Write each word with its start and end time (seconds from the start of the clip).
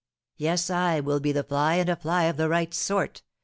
"Yes, 0.37 0.71
I 0.71 0.99
will 0.99 1.19
be 1.19 1.31
the 1.31 1.43
fly, 1.43 1.75
and 1.75 1.87
a 1.87 1.95
fly 1.95 2.23
of 2.23 2.35
the 2.37 2.49
right 2.49 2.73
sort!" 2.73 3.21